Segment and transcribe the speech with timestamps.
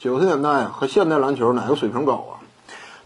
[0.00, 2.38] 九十年代和现代篮球哪个水平高啊？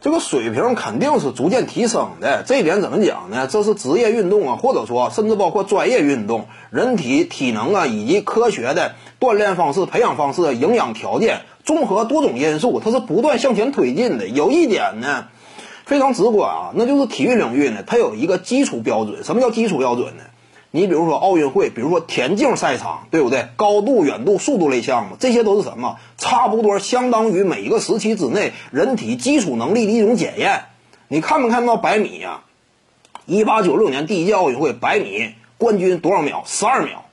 [0.02, 2.42] 这个水平肯定是逐渐提升的。
[2.42, 3.46] 这一点怎么讲呢？
[3.46, 14.28] 这是职业运动啊，或者说甚至包括专业运动，人体体能啊以及科学的锻炼方式、培养方式、营养条件，综合多种因素，它是不断向前推进的。
[14.28, 15.28] 有一点呢，
[15.86, 19.24] 非常直观啊，那就是体育领域呢，它有一个基础标准。
[19.24, 20.24] 什么叫基础标准呢？
[20.74, 23.48] 你比如说奥运会，比如说田径赛场，对不对？
[23.56, 25.98] 高度、远度、速度类项目，这些都是什么？
[26.16, 30.64] 差不多相当于每一个时期之内人体基础能力的一种检验。
[31.08, 32.44] 你看没看到百米呀？
[33.26, 36.42] 一八九六年第一届奥运会百米冠军多少秒？
[36.46, 37.04] 十二秒。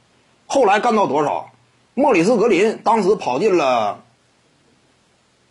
[0.48, 1.52] 后来干到多少？
[1.94, 4.04] 莫里斯格林当时跑进了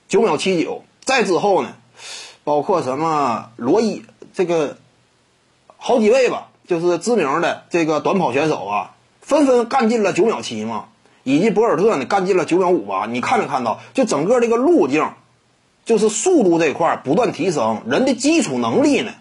[0.09, 0.83] 九秒七九。
[1.05, 1.75] 再之后呢，
[2.43, 4.03] 包括什么罗伊
[4.33, 4.79] 这个
[5.77, 6.49] 好几位吧。
[6.69, 10.85] 就是知名的这个短跑选手啊，纷纷干进了九秒七嘛，
[11.25, 13.07] 以及博尔特呢干进了九秒五八。
[13.07, 13.81] 你看没看到？
[13.95, 15.13] 就整个这个路径，
[15.87, 19.13] 就是速度这块不断提升，人的基础能力呢，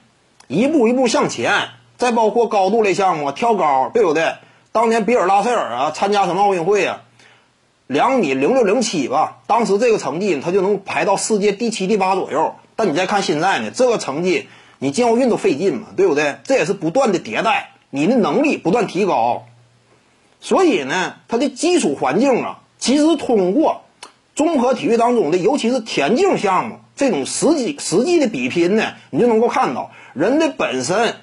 [0.50, 1.70] 一步一步向前。
[1.96, 4.36] 再包括高度类项目，跳高，对不对？
[4.74, 7.02] 当年比尔拉塞尔啊参加什么奥运会啊？
[7.88, 12.56] 两米零六零七吧，当时这个成绩他就能排到世界第七、第八左右。
[12.76, 14.50] 但你再看现在呢，这个成绩。
[14.80, 16.38] 你进奥运都费劲嘛，对不对？
[16.44, 19.46] 这也是不断的迭代，你的能力不断提高，
[20.40, 23.82] 所以呢，它的基础环境啊，其实通过
[24.36, 31.16] 综合体育当中的，尤其是田径项目这种实际实际的比拼呢，你就能够看到人的本身，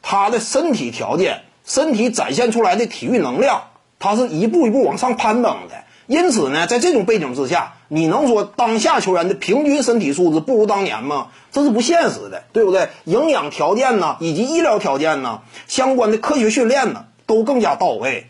[0.00, 3.64] 他的身体条件、身体展现出来的体育能量，
[3.98, 5.84] 它是一步一步往上攀登的。
[6.06, 11.28] 因此呢，在这种背景之下，你能说当下球员的平均身体素质不如当年吗？
[11.50, 12.88] 这是不现实的，对不对？
[13.04, 18.28] 营养条件呢，以及医疗条件呢，相关的科学训练呢，都更加到位。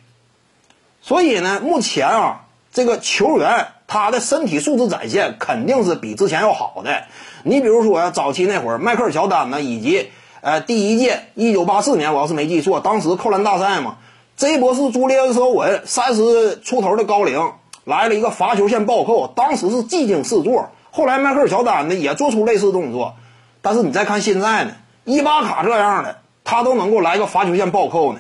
[1.03, 7.05] 所以呢，目前啊，这个球员他的身体素质展现肯定是比之前要好的。
[7.45, 10.09] 你比如说呀，早期那会儿，迈克尔乔丹呢，以及
[10.41, 13.97] 呃，第一届一九八四年，我要是没记错，当时扣篮大赛嘛
[14.37, 17.53] ，J 博士、朱利安·斯文三十出头的高龄。
[17.87, 20.71] 来了一个罚球线暴扣，当时是技惊四座。
[20.91, 23.15] 后来迈克尔乔丹呢也做出类似动作，
[23.63, 24.73] 但是你再看现在呢，
[25.05, 28.19] 伊巴卡这样的他都能够来个罚球线暴扣呢。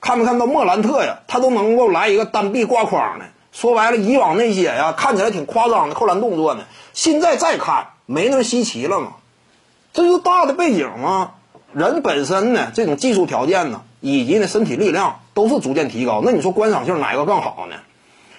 [0.00, 1.18] 看没看到莫兰特呀？
[1.26, 3.24] 他都能够来一个单臂挂筐呢。
[3.50, 6.62] 说白了，以往那些呀看起来挺夸张的扣篮动作呢，
[6.92, 9.14] 现在再看没那么稀奇了嘛。
[9.92, 11.32] 这就大的背景嘛。
[11.72, 16.22] 人本身呢，这种技术条件呢，以及呢身体力量都是逐渐提高。
[16.24, 17.74] 那你说观赏性哪个更好呢？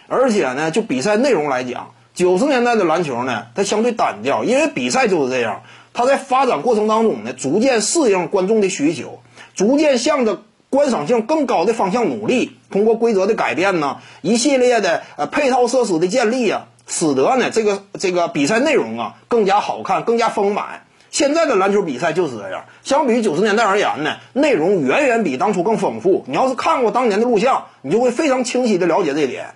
[0.08, 5.64] 而且呢，就比赛内容来讲，九十年代的篮球呢，它相对单调，因为比赛就是这样。
[5.94, 9.20] 它在发展过程当中呢，逐渐适应观众的需求，
[9.56, 12.58] 逐渐向着观赏性更高的方向努力。
[12.70, 20.82] 通过规则的改变呢，一系列的呃配套设施的建立啊，使得呢这个这个比赛内容啊更加好看，更加丰满。
[21.12, 22.66] 现在的篮球比赛就是这样。
[22.84, 26.26] 相比于九十年代而言呢，内容远远比当初更丰富。
[26.28, 29.56] 你要是看过当年的录像，你就会非常清晰的了解这一点。